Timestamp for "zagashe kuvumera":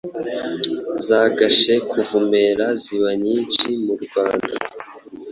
1.05-2.65